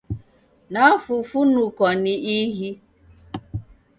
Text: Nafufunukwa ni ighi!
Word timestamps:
Nafufunukwa 0.71 1.89
ni 2.01 2.13
ighi! 2.37 2.69